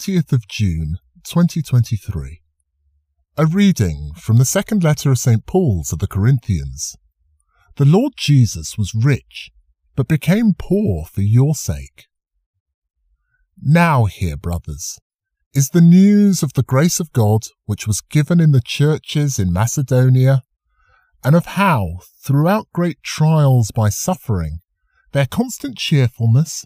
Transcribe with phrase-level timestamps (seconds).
[0.00, 2.40] 20th of June 2023.
[3.36, 5.44] A reading from the second letter of St.
[5.44, 6.96] Paul to the Corinthians.
[7.76, 9.50] The Lord Jesus was rich,
[9.96, 12.06] but became poor for your sake.
[13.60, 14.98] Now, here, brothers,
[15.52, 19.52] is the news of the grace of God which was given in the churches in
[19.52, 20.44] Macedonia,
[21.22, 24.60] and of how, throughout great trials by suffering,
[25.12, 26.64] their constant cheerfulness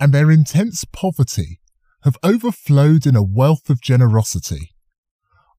[0.00, 1.60] and their intense poverty
[2.04, 4.70] have overflowed in a wealth of generosity.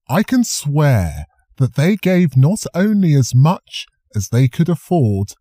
[0.08, 5.32] I can swear that they gave not only as much as they could afford,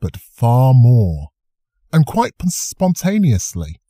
[0.00, 1.28] but far more,
[1.92, 3.80] and quite spontaneously,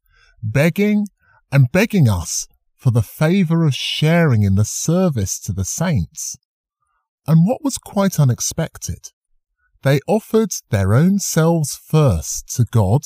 [0.42, 1.06] begging
[1.52, 6.36] and begging us for the favour of sharing in the service to the saints.
[7.26, 9.10] And what was quite unexpected,
[9.82, 13.02] they offered their own selves first to God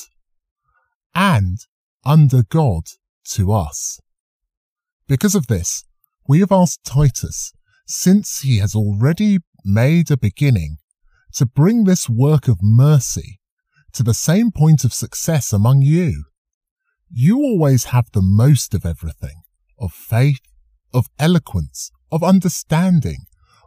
[1.13, 1.59] and
[2.05, 2.85] under God
[3.33, 4.01] to us.
[5.07, 5.85] Because of this,
[6.27, 7.53] we have asked Titus,
[7.87, 10.77] since he has already made a beginning,
[11.35, 13.41] to bring this work of mercy
[13.93, 16.25] to the same point of success among you.
[17.11, 19.43] You always have the most of everything
[19.79, 20.41] of faith,
[20.93, 23.25] of eloquence, of understanding,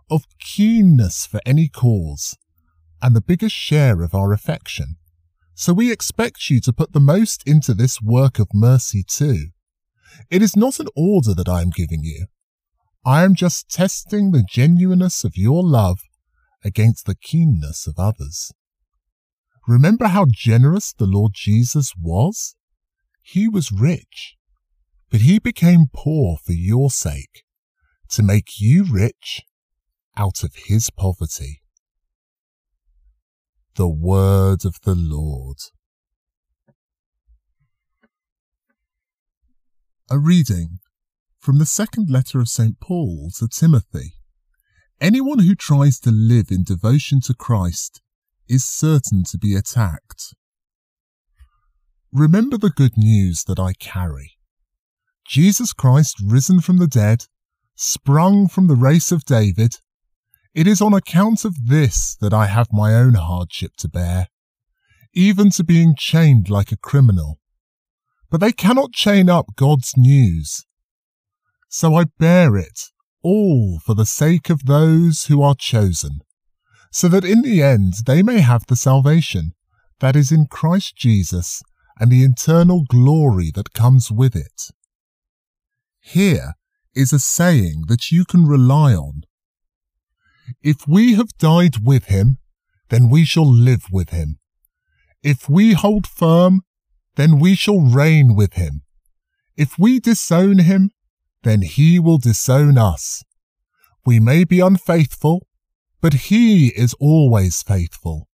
[0.10, 2.38] of keenness for any cause,
[3.02, 4.98] and the biggest share of our affection.
[5.54, 9.48] So we expect you to put the most into this work of mercy too.
[10.30, 12.28] It is not an order that I am giving you.
[13.06, 16.00] I am just testing the genuineness of your love
[16.64, 18.52] against the keenness of others.
[19.68, 22.56] Remember how generous the Lord Jesus was?
[23.22, 24.36] He was rich,
[25.10, 27.44] but he became poor for your sake,
[28.10, 29.44] to make you rich
[30.18, 31.61] out of his poverty.
[33.76, 35.58] The word of the Lord.
[40.10, 40.80] A reading
[41.40, 42.82] from the second letter of St.
[42.82, 44.16] Paul to Timothy.
[45.00, 48.02] Anyone who tries to live in devotion to Christ
[48.50, 50.34] is certain to be attacked.
[52.12, 54.34] Remember the good news that I carry.
[55.26, 57.24] Jesus Christ risen from the dead,
[57.76, 59.78] sprung from the race of David.
[60.54, 64.28] It is on account of this that I have my own hardship to bear,
[65.14, 67.42] even to being chained like a criminal
[68.32, 70.66] but they cannot chain up God's news.
[71.70, 72.80] So I bear it
[73.22, 76.22] all for the sake of those who are chosen,
[76.92, 79.52] so that in the end they may have the salvation
[80.00, 81.62] that is in Christ Jesus
[82.00, 84.72] and the eternal glory that comes with it.
[86.00, 86.54] Here
[86.96, 89.24] is a saying that you can rely on.
[90.62, 92.38] If we have died with him,
[92.90, 94.40] then we shall live with him.
[95.24, 96.62] If we hold firm,
[97.16, 98.82] then we shall reign with him.
[99.56, 100.92] If we disown him,
[101.44, 103.24] then he will disown us.
[104.06, 105.48] We may be unfaithful,
[106.02, 108.28] but he is always faithful,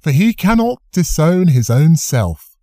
[0.00, 2.56] for he cannot disown his own self.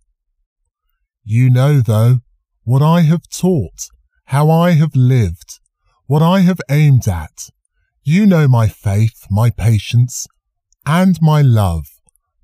[1.24, 2.20] You know, though,
[2.64, 3.88] what I have taught,
[4.26, 5.60] how I have lived,
[6.06, 7.50] what I have aimed at.
[8.04, 10.26] You know my faith, my patience,
[10.84, 11.86] and my love,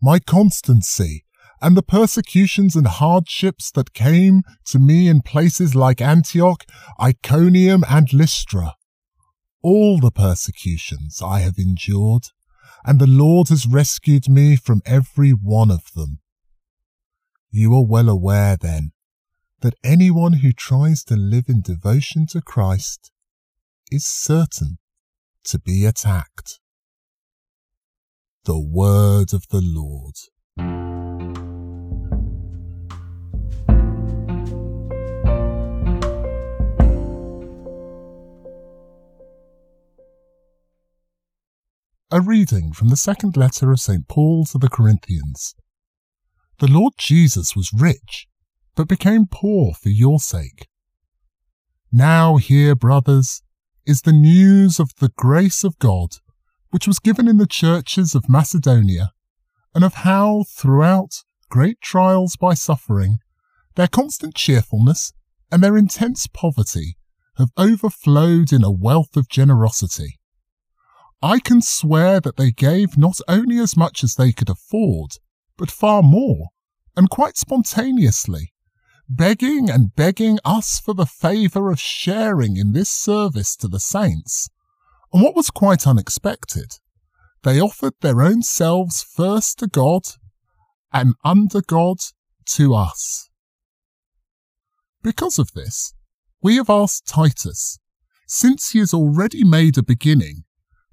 [0.01, 1.25] my constancy,
[1.61, 6.65] and the persecutions and hardships that came to me in places like Antioch,
[7.01, 8.77] Iconium, and Lystra.
[9.61, 12.29] All the persecutions I have endured,
[12.85, 16.21] and the Lord has rescued me from every one of them.
[17.51, 18.93] You are well aware, then,
[19.63, 23.11] that anyone who tries to live in devotion to Christ
[23.91, 24.79] is certain
[25.45, 26.61] to be attacked.
[28.45, 30.15] The Word of the Lord.
[42.11, 44.09] A reading from the second letter of St.
[44.09, 45.55] Paul to the Corinthians.
[46.59, 48.27] The Lord Jesus was rich,
[48.75, 50.69] but became poor for your sake.
[51.93, 53.43] Now, here, brothers,
[53.89, 56.17] is the news of the grace of God,
[56.69, 59.13] which was given in the churches of Macedonia,
[59.75, 63.17] and of how, throughout great trials by suffering,
[63.77, 65.15] their constant cheerfulness
[65.51, 66.99] and their intense poverty
[67.39, 70.19] have overflowed in a wealth of generosity.
[71.23, 75.13] I can swear that they gave not only as much as they could afford,
[75.57, 76.49] but far more,
[76.95, 78.53] and quite spontaneously,
[79.09, 84.49] begging and begging us for the favour of sharing in this service to the saints.
[85.13, 86.75] And what was quite unexpected,
[87.43, 90.03] they offered their own selves first to God
[90.93, 91.99] and under God
[92.47, 93.29] to us.
[95.03, 95.95] Because of this,
[96.43, 97.79] we have asked Titus,
[98.27, 100.45] since he has already made a beginning,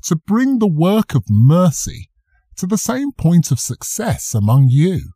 [0.03, 2.09] to bring the work of mercy
[2.55, 5.11] to the same point of success among you.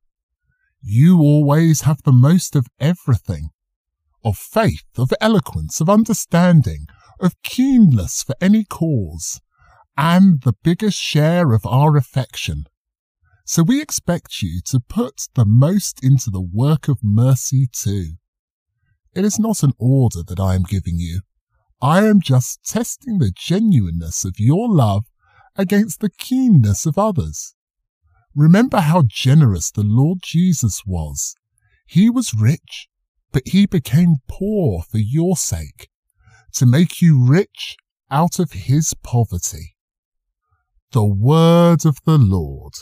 [0.81, 3.49] You always have the most of everything
[4.23, 6.87] of faith, of eloquence, of understanding,
[7.19, 9.41] of keenness for any cause,
[9.97, 12.65] and the biggest share of our affection.
[13.45, 18.13] So we expect you to put the most into the work of mercy too.
[19.15, 21.21] It is not an order that I am giving you.
[21.81, 25.05] I am just testing the genuineness of your love
[25.55, 27.55] against the keenness of others.
[28.35, 31.35] Remember how generous the Lord Jesus was.
[31.85, 32.87] He was rich,
[33.31, 35.89] but he became poor for your sake,
[36.53, 37.75] to make you rich
[38.11, 39.75] out of his poverty.
[40.91, 42.73] The word of the Lord.